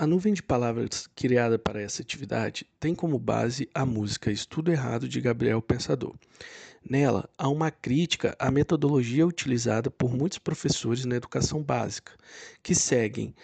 [0.00, 5.08] A nuvem de palavras criada para essa atividade tem como base a música Estudo Errado
[5.08, 6.14] de Gabriel Pensador.
[6.88, 12.12] Nela, há uma crítica à metodologia utilizada por muitos professores na educação básica,
[12.62, 13.34] que seguem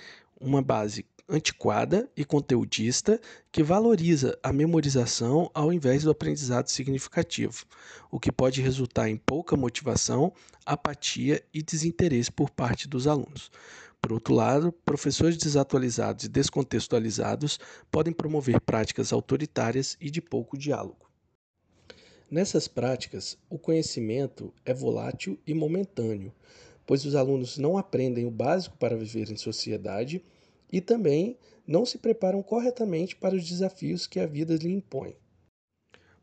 [0.40, 7.64] uma base antiquada e conteudista que valoriza a memorização ao invés do aprendizado significativo,
[8.12, 10.32] o que pode resultar em pouca motivação,
[10.64, 13.50] apatia e desinteresse por parte dos alunos.
[14.04, 17.58] Por outro lado, professores desatualizados e descontextualizados
[17.90, 21.08] podem promover práticas autoritárias e de pouco diálogo.
[22.30, 26.34] Nessas práticas, o conhecimento é volátil e momentâneo,
[26.84, 30.22] pois os alunos não aprendem o básico para viver em sociedade
[30.70, 35.16] e também não se preparam corretamente para os desafios que a vida lhe impõe.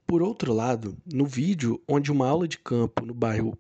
[0.06, 3.58] Por outro lado, no vídeo onde uma aula de campo no bairro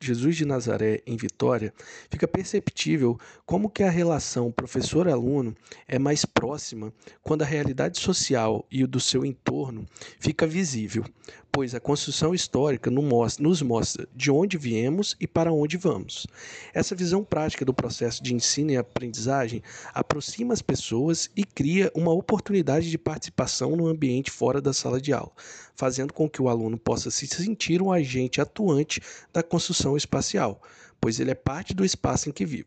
[0.00, 1.72] Jesus de Nazaré em Vitória,
[2.10, 5.54] fica perceptível como que a relação professor-aluno
[5.86, 9.86] é mais próxima quando a realidade social e o do seu entorno
[10.20, 11.04] fica visível,
[11.50, 16.26] pois a construção histórica nos mostra de onde viemos e para onde vamos.
[16.72, 22.12] Essa visão prática do processo de ensino e aprendizagem aproxima as pessoas e cria uma
[22.12, 25.32] oportunidade de participação no ambiente fora da sala de aula,
[25.74, 29.00] fazendo com que o aluno possa se sentir um agente atuante
[29.32, 30.62] da construção espacial,
[31.00, 32.66] pois ele é parte do espaço em que vive.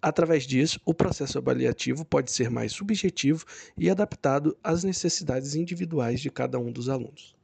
[0.00, 3.44] Através disso, o processo avaliativo pode ser mais subjetivo
[3.76, 7.35] e adaptado às necessidades individuais de cada um dos alunos.